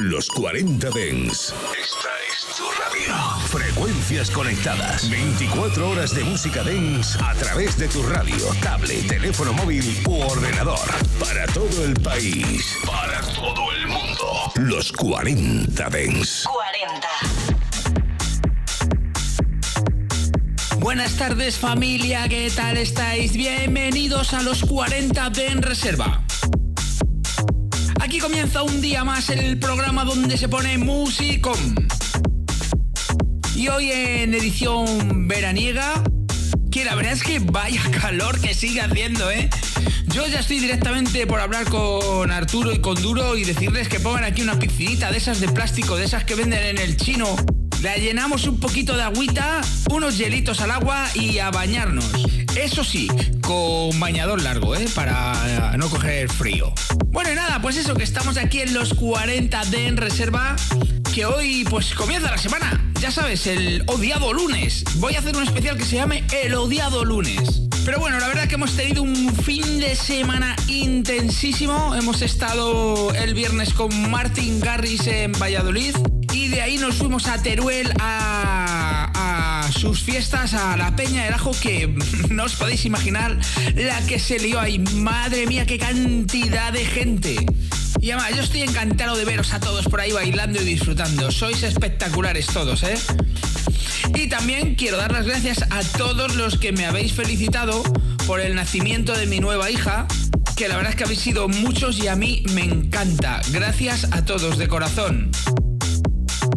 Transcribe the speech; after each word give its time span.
Los 0.00 0.28
40 0.30 0.88
Dens. 0.92 1.52
Esta 1.78 2.08
es 2.26 2.56
tu 2.56 2.64
radio. 2.70 3.14
Frecuencias 3.48 4.30
conectadas. 4.30 5.10
24 5.10 5.90
horas 5.90 6.14
de 6.14 6.24
música 6.24 6.62
Dens 6.62 7.16
a 7.20 7.34
través 7.34 7.76
de 7.76 7.86
tu 7.86 8.02
radio, 8.04 8.34
tablet, 8.62 9.06
teléfono 9.06 9.52
móvil 9.52 9.84
u 10.06 10.22
ordenador. 10.22 10.88
Para 11.18 11.44
todo 11.48 11.84
el 11.84 11.92
país. 12.00 12.78
Para 12.86 13.20
todo 13.20 13.70
el 13.72 13.88
mundo. 13.88 14.50
Los 14.54 14.90
40 14.90 15.90
Dens. 15.90 16.44
40. 16.44 17.08
Buenas 20.78 21.14
tardes 21.18 21.58
familia, 21.58 22.26
¿qué 22.26 22.50
tal 22.56 22.78
estáis? 22.78 23.34
Bienvenidos 23.34 24.32
a 24.32 24.40
los 24.40 24.62
40 24.62 25.28
de 25.28 25.46
En 25.48 25.60
Reserva. 25.60 26.24
Aquí 28.10 28.18
comienza 28.18 28.64
un 28.64 28.80
día 28.80 29.04
más 29.04 29.30
el 29.30 29.56
programa 29.60 30.04
donde 30.04 30.36
se 30.36 30.48
pone 30.48 30.76
músico. 30.78 31.52
Y 33.54 33.68
hoy 33.68 33.92
en 33.92 34.34
edición 34.34 35.28
veraniega, 35.28 36.02
que 36.72 36.84
la 36.84 36.96
verdad 36.96 37.12
es 37.12 37.22
que 37.22 37.38
vaya 37.38 37.80
calor 38.00 38.40
que 38.40 38.52
sigue 38.52 38.80
haciendo, 38.80 39.30
¿eh? 39.30 39.48
Yo 40.08 40.26
ya 40.26 40.40
estoy 40.40 40.58
directamente 40.58 41.24
por 41.28 41.38
hablar 41.38 41.66
con 41.66 42.32
Arturo 42.32 42.72
y 42.72 42.80
con 42.80 43.00
Duro 43.00 43.36
y 43.36 43.44
decirles 43.44 43.88
que 43.88 44.00
pongan 44.00 44.24
aquí 44.24 44.42
una 44.42 44.58
piscinita 44.58 45.12
de 45.12 45.18
esas 45.18 45.38
de 45.38 45.46
plástico, 45.46 45.96
de 45.96 46.06
esas 46.06 46.24
que 46.24 46.34
venden 46.34 46.64
en 46.64 46.78
el 46.78 46.96
chino. 46.96 47.36
La 47.80 47.96
llenamos 47.96 48.44
un 48.48 48.58
poquito 48.58 48.96
de 48.96 49.04
agüita, 49.04 49.60
unos 49.88 50.18
hielitos 50.18 50.60
al 50.62 50.72
agua 50.72 51.06
y 51.14 51.38
a 51.38 51.52
bañarnos. 51.52 52.10
Eso 52.56 52.84
sí, 52.84 53.08
con 53.40 53.98
bañador 54.00 54.42
largo, 54.42 54.74
¿eh? 54.74 54.86
Para 54.94 55.76
no 55.76 55.88
coger 55.88 56.28
frío. 56.28 56.72
Bueno, 57.06 57.32
y 57.32 57.34
nada, 57.34 57.60
pues 57.62 57.76
eso, 57.76 57.94
que 57.94 58.04
estamos 58.04 58.36
aquí 58.36 58.60
en 58.60 58.74
los 58.74 58.94
40 58.94 59.64
de 59.66 59.86
En 59.86 59.96
Reserva, 59.96 60.56
que 61.14 61.24
hoy 61.24 61.64
pues 61.68 61.94
comienza 61.94 62.30
la 62.30 62.38
semana. 62.38 62.92
Ya 63.00 63.10
sabes, 63.10 63.46
el 63.46 63.82
odiado 63.86 64.32
lunes. 64.32 64.84
Voy 64.96 65.14
a 65.14 65.20
hacer 65.20 65.36
un 65.36 65.44
especial 65.44 65.76
que 65.76 65.84
se 65.84 65.96
llame 65.96 66.24
El 66.42 66.54
odiado 66.54 67.04
lunes. 67.04 67.62
Pero 67.84 67.98
bueno, 67.98 68.18
la 68.18 68.28
verdad 68.28 68.46
que 68.46 68.56
hemos 68.56 68.76
tenido 68.76 69.02
un 69.02 69.34
fin 69.36 69.80
de 69.80 69.96
semana 69.96 70.54
intensísimo. 70.68 71.94
Hemos 71.94 72.20
estado 72.20 73.12
el 73.14 73.32
viernes 73.34 73.72
con 73.72 74.10
Martin 74.10 74.60
Garris 74.60 75.06
en 75.06 75.32
Valladolid 75.32 75.96
y 76.32 76.48
de 76.48 76.60
ahí 76.60 76.76
nos 76.76 76.96
fuimos 76.96 77.26
a 77.26 77.42
Teruel 77.42 77.90
a, 77.98 78.59
sus 79.72 80.02
fiestas, 80.02 80.54
a 80.54 80.76
la 80.76 80.94
Peña 80.96 81.24
del 81.24 81.34
Ajo, 81.34 81.52
que 81.60 81.94
no 82.30 82.44
os 82.44 82.54
podéis 82.54 82.84
imaginar 82.84 83.38
la 83.74 84.00
que 84.06 84.18
se 84.18 84.38
lió 84.38 84.60
ahí. 84.60 84.78
Madre 84.78 85.46
mía, 85.46 85.66
qué 85.66 85.78
cantidad 85.78 86.72
de 86.72 86.84
gente. 86.84 87.36
Y 88.00 88.10
además, 88.10 88.34
yo 88.36 88.42
estoy 88.42 88.62
encantado 88.62 89.16
de 89.16 89.24
veros 89.24 89.52
a 89.52 89.60
todos 89.60 89.86
por 89.86 90.00
ahí 90.00 90.12
bailando 90.12 90.60
y 90.60 90.64
disfrutando. 90.64 91.30
Sois 91.30 91.62
espectaculares 91.62 92.46
todos, 92.46 92.82
¿eh? 92.82 92.94
Y 94.14 94.28
también 94.28 94.74
quiero 94.74 94.96
dar 94.96 95.12
las 95.12 95.26
gracias 95.26 95.64
a 95.70 95.82
todos 95.98 96.36
los 96.36 96.56
que 96.56 96.72
me 96.72 96.86
habéis 96.86 97.12
felicitado 97.12 97.82
por 98.26 98.40
el 98.40 98.54
nacimiento 98.54 99.16
de 99.16 99.26
mi 99.26 99.40
nueva 99.40 99.70
hija, 99.70 100.06
que 100.56 100.68
la 100.68 100.76
verdad 100.76 100.90
es 100.92 100.96
que 100.96 101.04
habéis 101.04 101.20
sido 101.20 101.48
muchos 101.48 101.98
y 101.98 102.08
a 102.08 102.16
mí 102.16 102.42
me 102.54 102.64
encanta. 102.64 103.40
Gracias 103.50 104.04
a 104.12 104.24
todos 104.24 104.56
de 104.56 104.68
corazón. 104.68 105.30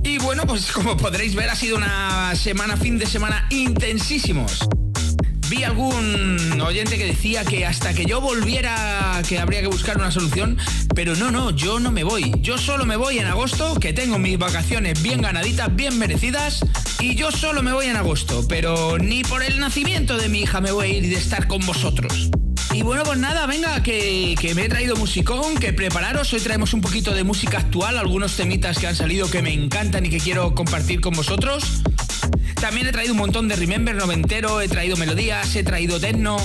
Y 0.04 0.18
bueno, 0.18 0.46
pues 0.46 0.72
como 0.72 0.98
podréis 0.98 1.34
ver 1.36 1.50
ha 1.50 1.56
sido 1.56 1.78
una 1.78 2.36
semana, 2.36 2.78
fin 2.78 2.98
de 2.98 3.06
semana 3.06 3.48
intensísimos. 3.50 4.60
Vi 5.50 5.64
algún 5.64 6.62
oyente 6.62 6.98
que 6.98 7.06
decía 7.06 7.46
que 7.46 7.66
hasta 7.66 7.94
que 7.94 8.06
yo 8.06 8.22
volviera 8.22 9.22
que 9.28 9.40
habría 9.40 9.62
que 9.62 9.68
buscar 9.68 9.98
una 9.98 10.12
solución, 10.12 10.58
pero 10.96 11.16
no, 11.16 11.32
no, 11.32 11.52
yo 11.52 11.80
no 11.80 11.92
me 11.92 12.04
voy. 12.04 12.34
Yo 12.42 12.58
solo 12.58 12.86
me 12.86 12.96
voy 12.96 13.20
en 13.20 13.28
agosto, 13.28 13.76
que 13.80 13.94
tengo 13.94 14.18
mis 14.18 14.38
vacaciones 14.38 15.02
bien 15.02 15.22
ganaditas, 15.22 15.74
bien 15.76 15.98
merecidas, 15.98 16.66
y 17.00 17.16
yo 17.16 17.32
solo 17.32 17.62
me 17.62 17.72
voy 17.72 17.86
en 17.88 17.98
agosto, 17.98 18.46
pero 18.48 18.98
ni 18.98 19.24
por 19.24 19.44
el 19.44 19.60
nacimiento 19.60 20.18
de 20.18 20.28
mi 20.28 20.42
hija 20.42 20.60
me 20.60 20.72
voy 20.72 20.88
a 20.88 20.94
ir 20.94 21.04
de 21.04 21.16
estar 21.16 21.48
con 21.48 21.66
vosotros. 21.66 22.30
Y 22.74 22.82
bueno, 22.82 23.04
pues 23.04 23.20
nada, 23.20 23.46
venga, 23.46 23.84
que, 23.84 24.36
que, 24.40 24.56
me 24.56 24.66
he 24.66 24.70
traído 24.70 24.96
musicón, 24.96 25.56
que 25.58 25.74
prepararos. 25.74 26.34
Hoy 26.34 26.40
traemos 26.40 26.74
un 26.74 26.82
poquito 26.82 27.14
de 27.14 27.24
música 27.24 27.60
actual, 27.60 28.00
algunos 28.00 28.36
temitas 28.36 28.80
que 28.80 28.88
han 28.88 28.96
salido 28.96 29.30
que 29.30 29.44
me 29.44 29.54
encantan 29.54 30.08
y 30.08 30.10
que 30.10 30.18
quiero 30.18 30.56
compartir 30.56 31.00
con 31.00 31.14
vosotros. 31.14 31.84
También 32.60 32.88
he 32.88 32.92
traído 32.92 33.14
un 33.14 33.20
montón 33.20 33.48
de 33.48 33.56
Remember 33.56 33.94
noventero, 33.96 34.60
he 34.60 34.68
traído 34.68 34.98
melodías, 34.98 35.56
he 35.56 35.64
traído 35.64 36.00
techno. 36.00 36.38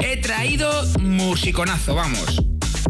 He 0.00 0.18
traído 0.18 0.70
musiconazo, 0.98 1.94
vamos. 1.94 2.45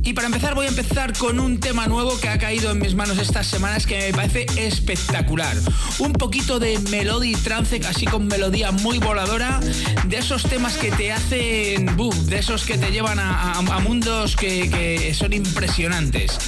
Y 0.07 0.13
para 0.13 0.29
empezar 0.29 0.55
voy 0.55 0.67
a 0.67 0.69
empezar 0.69 1.19
con 1.19 1.41
un 1.41 1.59
tema 1.59 1.89
nuevo 1.89 2.17
que 2.21 2.29
ha 2.29 2.39
caído 2.39 2.71
en 2.71 2.79
mis 2.79 2.95
manos 2.95 3.19
estas 3.19 3.45
semanas 3.45 3.87
que 3.87 3.99
me 3.99 4.13
parece 4.13 4.47
espectacular. 4.57 5.57
Un 5.99 6.13
poquito 6.13 6.61
de 6.61 6.79
melody 6.91 7.35
trance, 7.35 7.81
así 7.89 8.07
con 8.07 8.29
melodía 8.29 8.71
muy 8.71 9.01
voladora, 9.01 9.59
de 10.07 10.17
esos 10.17 10.45
temas 10.45 10.77
que 10.77 10.93
te 10.93 11.11
hacen, 11.11 11.97
boom, 11.97 12.27
de 12.27 12.39
esos 12.39 12.65
que 12.65 12.79
te 12.79 12.93
llevan 12.93 13.19
a, 13.19 13.61
mundos 13.83 14.37
que, 14.37 14.71
que, 14.71 15.13
son 15.13 15.33
impresionantes. 15.33 16.39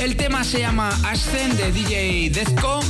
El 0.00 0.16
tema 0.16 0.42
se 0.42 0.58
llama 0.58 0.88
Ascend 1.04 1.56
de 1.56 1.70
DJ 1.70 2.30
Deathco. 2.30 2.80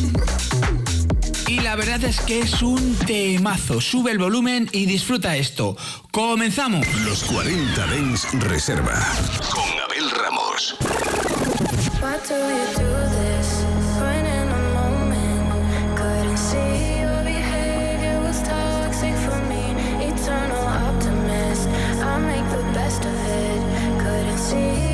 Y 1.47 1.61
la 1.61 1.77
verdad 1.77 2.03
es 2.05 2.21
que 2.21 2.41
es 2.41 2.63
un 2.63 2.97
temazo. 3.07 3.81
Sube 3.81 4.11
el 4.11 4.19
volumen 4.19 4.69
y 4.73 4.87
disfruta 4.87 5.37
esto. 5.37 5.77
¡Comenzamos! 6.11 6.87
Los 7.05 7.25
40 7.25 7.87
Dens 7.87 8.27
Reserva. 8.41 8.99
Con 9.51 9.65
Abel 9.85 10.11
Ramos. 10.11 10.77
Best 22.75 23.05
of 23.05 23.15
it, 23.15 24.01
couldn't 24.01 24.39
see 24.39 24.94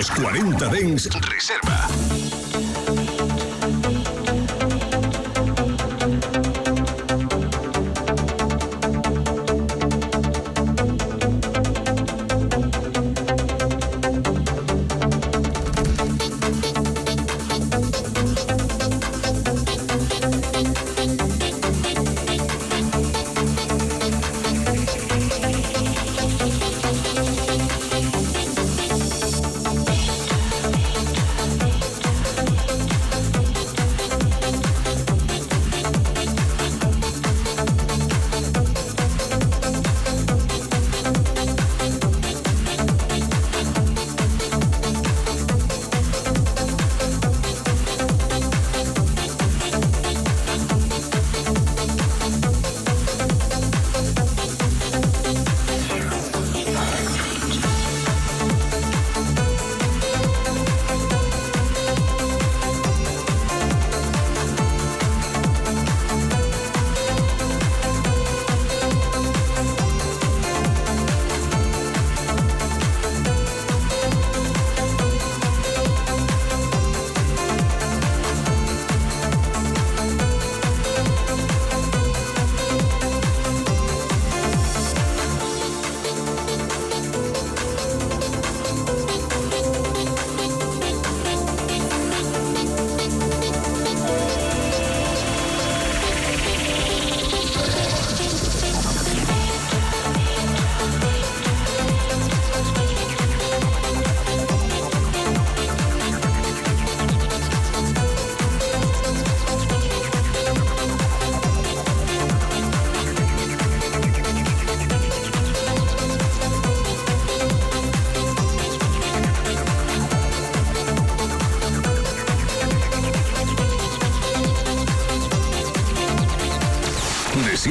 Los 0.00 0.10
40 0.12 0.68
Dens 0.68 1.08
Reserva. 1.28 2.09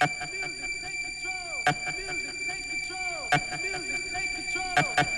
Music, 0.00 0.70
take 0.80 1.00
control. 1.02 1.58
Music, 1.96 2.36
take 2.46 2.66
control. 2.70 3.20
Music, 3.62 4.02
take 4.14 4.32
control. 4.32 5.17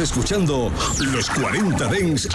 Escuchando 0.00 0.70
Los 1.12 1.28
40 1.30 1.88
Dens 1.88 2.28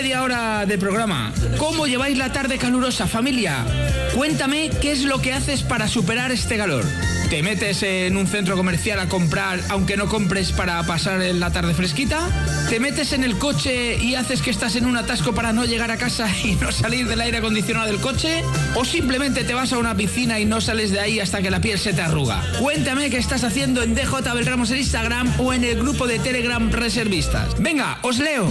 de 0.00 0.78
programa. 0.78 1.30
¿Cómo 1.58 1.86
lleváis 1.86 2.16
la 2.16 2.32
tarde 2.32 2.56
calurosa, 2.56 3.06
familia? 3.06 3.66
Cuéntame 4.14 4.70
qué 4.80 4.92
es 4.92 5.02
lo 5.02 5.20
que 5.20 5.34
haces 5.34 5.62
para 5.62 5.88
superar 5.88 6.32
este 6.32 6.56
calor. 6.56 6.86
¿Te 7.28 7.42
metes 7.42 7.82
en 7.82 8.16
un 8.16 8.26
centro 8.26 8.56
comercial 8.56 8.98
a 8.98 9.08
comprar 9.08 9.60
aunque 9.68 9.98
no 9.98 10.08
compres 10.08 10.52
para 10.52 10.82
pasar 10.84 11.20
la 11.20 11.52
tarde 11.52 11.74
fresquita? 11.74 12.18
¿Te 12.70 12.80
metes 12.80 13.12
en 13.12 13.24
el 13.24 13.36
coche 13.36 13.96
y 14.02 14.14
haces 14.14 14.40
que 14.40 14.48
estás 14.50 14.74
en 14.76 14.86
un 14.86 14.96
atasco 14.96 15.34
para 15.34 15.52
no 15.52 15.66
llegar 15.66 15.90
a 15.90 15.98
casa 15.98 16.26
y 16.44 16.54
no 16.54 16.72
salir 16.72 17.06
del 17.06 17.20
aire 17.20 17.36
acondicionado 17.36 17.86
del 17.86 18.00
coche? 18.00 18.42
¿O 18.74 18.86
simplemente 18.86 19.44
te 19.44 19.52
vas 19.52 19.74
a 19.74 19.78
una 19.78 19.94
piscina 19.94 20.40
y 20.40 20.46
no 20.46 20.62
sales 20.62 20.92
de 20.92 21.00
ahí 21.00 21.20
hasta 21.20 21.42
que 21.42 21.50
la 21.50 21.60
piel 21.60 21.78
se 21.78 21.92
te 21.92 22.00
arruga? 22.00 22.42
Cuéntame 22.58 23.10
qué 23.10 23.18
estás 23.18 23.44
haciendo 23.44 23.82
en 23.82 23.94
DJ 23.94 24.32
Belramos 24.34 24.70
en 24.70 24.78
Instagram 24.78 25.38
o 25.38 25.52
en 25.52 25.62
el 25.62 25.78
grupo 25.78 26.06
de 26.06 26.18
Telegram 26.18 26.70
Reservistas. 26.70 27.60
Venga, 27.60 27.98
os 28.00 28.18
leo. 28.18 28.50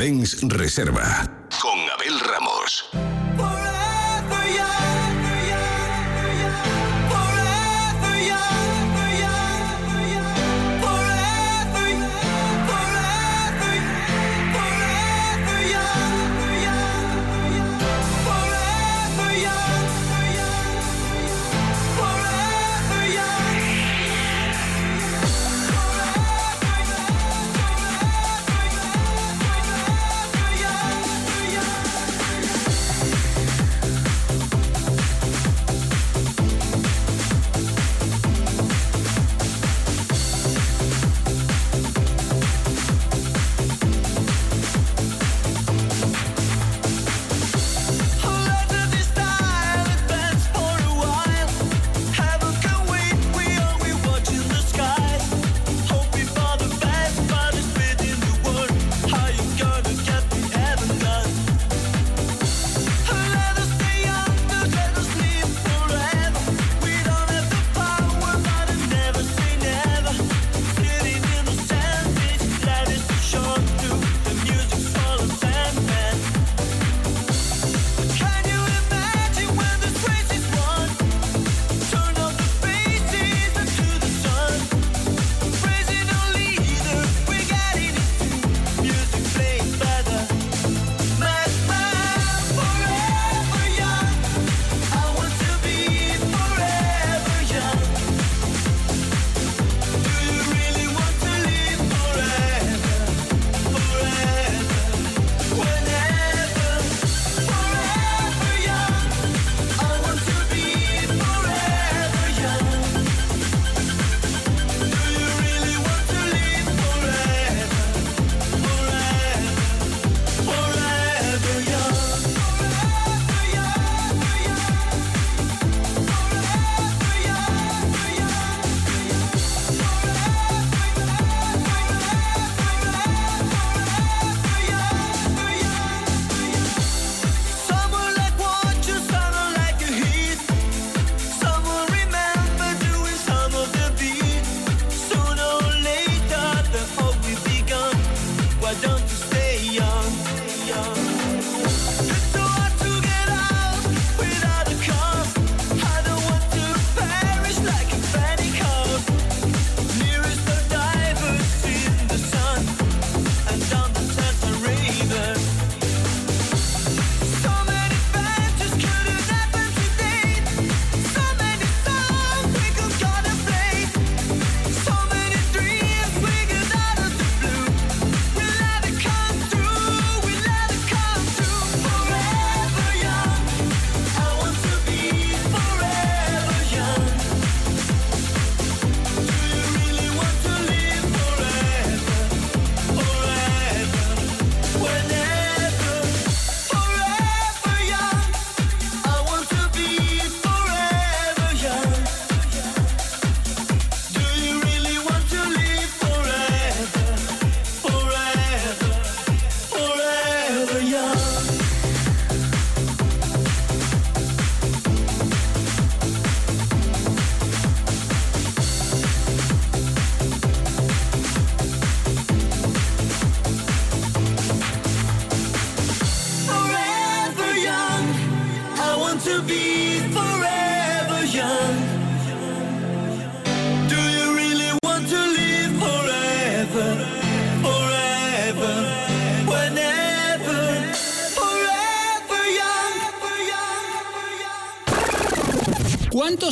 Dens 0.00 0.38
Reserva. 0.48 1.29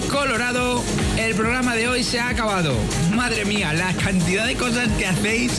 Colorado, 0.00 0.82
el 1.16 1.34
programa 1.34 1.74
de 1.74 1.88
hoy 1.88 2.02
se 2.02 2.18
ha 2.20 2.28
acabado. 2.28 2.74
Madre 3.14 3.44
mía, 3.44 3.72
la 3.72 3.92
cantidad 3.94 4.46
de 4.46 4.54
cosas 4.54 4.88
que 4.98 5.06
hacéis 5.06 5.52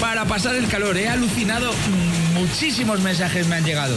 para 0.00 0.24
pasar 0.24 0.54
el 0.56 0.66
calor. 0.68 0.96
He 0.96 1.08
alucinado, 1.08 1.72
muchísimos 2.34 3.00
mensajes 3.00 3.46
me 3.46 3.56
han 3.56 3.64
llegado. 3.64 3.96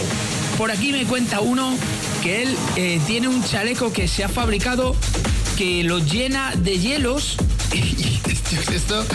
Por 0.57 0.71
aquí 0.71 0.91
me 0.91 1.05
cuenta 1.05 1.39
uno 1.41 1.75
que 2.23 2.43
él 2.43 2.57
eh, 2.75 2.99
tiene 3.07 3.27
un 3.27 3.43
chaleco 3.43 3.91
que 3.91 4.07
se 4.07 4.23
ha 4.23 4.29
fabricado 4.29 4.95
que 5.57 5.83
lo 5.83 5.99
llena 5.99 6.53
de 6.55 6.79
hielos. 6.79 7.37
esto, 8.73 9.05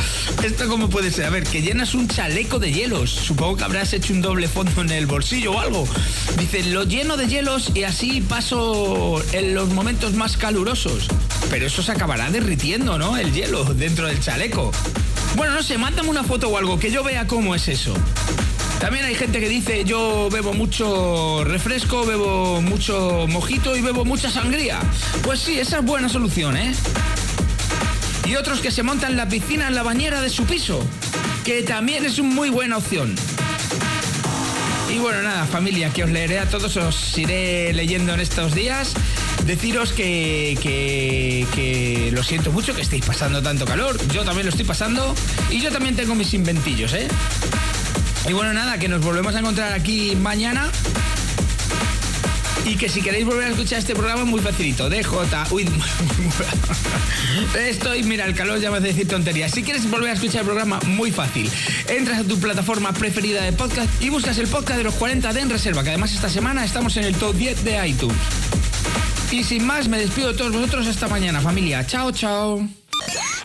esto 0.43 0.69
cómo 0.69 0.89
puede 0.89 1.11
ser? 1.11 1.27
A 1.27 1.31
ver, 1.31 1.45
que 1.45 1.63
llenas 1.63 1.95
un 1.95 2.09
chaleco 2.09 2.59
de 2.59 2.73
hielos. 2.73 3.11
Supongo 3.11 3.57
que 3.57 3.65
habrás 3.65 3.93
hecho 3.93 4.13
un 4.13 4.23
doble 4.23 4.49
fondo 4.49 4.81
en 4.83 4.91
el 4.91 5.07
bolsillo 5.07 5.53
o 5.53 5.61
algo. 5.61 5.87
Dice, 6.39 6.65
lo 6.65 6.85
lleno 6.85 7.17
de 7.17 7.29
hielos 7.29 7.71
y 7.75 7.85
así 7.85 8.21
paso 8.21 9.23
en 9.33 9.55
los 9.55 9.71
momentos 9.71 10.15
más 10.15 10.37
calurosos. 10.37 11.09
Pero 11.49 11.67
eso 11.67 11.83
se 11.83 11.93
acabará 11.93 12.31
derritiendo, 12.31 12.99
¿no? 12.99 13.17
El 13.17 13.33
hielo 13.33 13.65
dentro 13.65 14.07
del 14.07 14.21
chaleco. 14.21 14.73
Bueno, 15.37 15.55
no 15.55 15.63
sé, 15.63 15.79
mándame 15.79 16.09
una 16.09 16.25
foto 16.25 16.49
o 16.49 16.59
algo 16.59 16.79
que 16.79 16.91
yo 16.91 17.05
vea 17.05 17.27
cómo 17.27 17.55
es 17.55 17.69
eso. 17.69 17.95
También 18.81 19.05
hay 19.05 19.15
gente 19.15 19.41
que 19.41 19.49
dice 19.51 19.85
yo 19.85 20.31
bebo 20.33 20.55
mucho 20.55 21.45
refresco, 21.45 22.07
bebo 22.07 22.63
mucho 22.63 23.27
mojito 23.29 23.77
y 23.77 23.83
bebo 23.83 24.07
mucha 24.07 24.31
sangría. 24.31 24.81
Pues 25.23 25.41
sí, 25.41 25.61
esa 25.61 25.79
es 25.81 25.85
buena 25.85 26.09
solución, 26.09 26.57
¿eh? 26.57 26.73
Y 28.27 28.37
otros 28.37 28.61
que 28.61 28.71
se 28.71 28.83
montan 28.83 29.17
la 29.17 29.29
piscina 29.29 29.69
en 29.69 29.75
la 29.75 29.83
bañera 29.83 30.21
de 30.21 30.31
su 30.31 30.45
piso, 30.45 30.85
que 31.45 31.63
también 31.63 32.05
es 32.05 32.19
una 32.19 32.35
muy 32.35 32.51
buena 32.51 32.77
opción. 32.77 33.15
Y 34.93 34.99
bueno, 34.99 35.23
nada, 35.23 35.47
familia, 35.47 35.91
que 35.91 36.03
os 36.03 36.11
leeré 36.11 36.41
a 36.41 36.49
todos, 36.49 36.77
os 36.77 37.17
iré 37.17 37.73
leyendo 37.73 38.13
en 38.13 38.21
estos 38.21 38.55
días. 38.55 38.95
Deciros 39.47 39.93
que, 39.93 40.59
que, 40.61 42.11
lo 42.13 42.23
siento 42.25 42.51
mucho 42.51 42.75
que 42.75 42.83
estéis 42.83 43.05
pasando 43.05 43.41
tanto 43.41 43.65
calor. 43.65 43.97
Yo 44.09 44.25
también 44.25 44.47
lo 44.47 44.51
estoy 44.51 44.67
pasando. 44.67 45.15
Y 45.49 45.61
yo 45.61 45.71
también 45.71 45.95
tengo 45.95 46.15
mis 46.15 46.35
inventillos, 46.35 46.93
¿eh? 46.95 47.07
Y 48.29 48.33
bueno, 48.33 48.53
nada, 48.53 48.79
que 48.79 48.89
nos 48.89 49.01
volvemos 49.01 49.35
a 49.35 49.39
encontrar 49.39 49.73
aquí 49.73 50.17
mañana. 50.17 50.71
Y 52.65 52.77
que 52.77 52.89
si 52.89 53.01
queréis 53.01 53.25
volver 53.25 53.47
a 53.47 53.51
escuchar 53.51 53.79
este 53.79 53.95
programa, 53.95 54.25
muy 54.25 54.41
facilito. 54.41 54.89
DJ. 54.89 55.09
Uy, 55.51 55.69
estoy, 57.59 58.03
mira, 58.03 58.27
el 58.27 58.35
calor 58.35 58.61
ya 58.61 58.71
me 58.71 58.79
hace 58.79 58.89
decir 58.89 59.09
tonterías. 59.09 59.53
Si 59.53 59.63
quieres 59.63 59.91
volver 59.91 60.11
a 60.11 60.13
escuchar 60.15 60.41
el 60.41 60.47
programa, 60.47 60.79
muy 60.87 61.11
fácil. 61.11 61.51
Entras 61.89 62.21
a 62.21 62.25
tu 62.25 62.39
plataforma 62.39 62.93
preferida 62.93 63.43
de 63.43 63.53
podcast 63.53 63.91
y 64.03 64.11
buscas 64.11 64.39
el 64.39 64.47
podcast 64.47 64.79
de 64.79 64.85
los 64.85 64.95
40 64.95 65.33
de 65.33 65.41
En 65.41 65.51
Reserva, 65.51 65.83
que 65.83 65.91
además 65.91 66.13
esta 66.13 66.29
semana 66.29 66.65
estamos 66.65 66.97
en 66.97 67.05
el 67.05 67.15
top 67.15 67.35
10 67.35 67.65
de 67.65 67.89
iTunes. 67.89 68.17
Y 69.31 69.45
sin 69.45 69.65
más, 69.65 69.89
me 69.89 69.99
despido 69.99 70.33
de 70.33 70.39
todos 70.39 70.53
vosotros 70.53 70.87
hasta 70.87 71.09
mañana, 71.09 71.41
familia. 71.41 71.87
Chao, 71.87 72.11
chao. 72.13 72.80